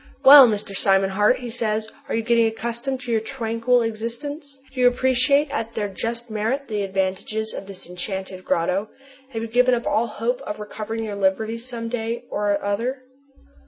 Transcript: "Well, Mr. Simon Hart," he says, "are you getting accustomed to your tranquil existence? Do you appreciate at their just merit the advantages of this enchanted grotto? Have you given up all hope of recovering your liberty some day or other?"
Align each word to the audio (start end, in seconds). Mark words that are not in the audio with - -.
"Well, 0.25 0.47
Mr. 0.47 0.75
Simon 0.75 1.11
Hart," 1.11 1.37
he 1.37 1.51
says, 1.51 1.87
"are 2.09 2.15
you 2.15 2.23
getting 2.23 2.47
accustomed 2.47 3.01
to 3.01 3.11
your 3.11 3.21
tranquil 3.21 3.83
existence? 3.83 4.57
Do 4.73 4.79
you 4.81 4.87
appreciate 4.87 5.51
at 5.51 5.75
their 5.75 5.89
just 5.89 6.27
merit 6.27 6.67
the 6.67 6.81
advantages 6.81 7.53
of 7.53 7.67
this 7.67 7.85
enchanted 7.85 8.43
grotto? 8.43 8.89
Have 9.29 9.43
you 9.43 9.47
given 9.47 9.75
up 9.75 9.85
all 9.85 10.07
hope 10.07 10.41
of 10.41 10.59
recovering 10.59 11.03
your 11.03 11.13
liberty 11.15 11.59
some 11.59 11.87
day 11.87 12.23
or 12.31 12.65
other?" 12.65 13.03